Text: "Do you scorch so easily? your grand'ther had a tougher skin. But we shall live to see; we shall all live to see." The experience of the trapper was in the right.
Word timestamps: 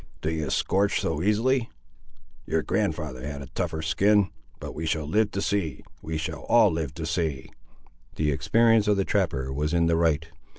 "Do 0.23 0.31
you 0.31 0.49
scorch 0.49 0.99
so 0.99 1.21
easily? 1.21 1.69
your 2.47 2.63
grand'ther 2.63 3.21
had 3.21 3.43
a 3.43 3.49
tougher 3.53 3.83
skin. 3.83 4.31
But 4.59 4.73
we 4.73 4.87
shall 4.87 5.05
live 5.07 5.29
to 5.33 5.43
see; 5.43 5.83
we 6.01 6.17
shall 6.17 6.41
all 6.45 6.71
live 6.71 6.95
to 6.95 7.05
see." 7.05 7.51
The 8.15 8.31
experience 8.31 8.87
of 8.87 8.97
the 8.97 9.05
trapper 9.05 9.53
was 9.53 9.75
in 9.75 9.85
the 9.85 9.95
right. 9.97 10.27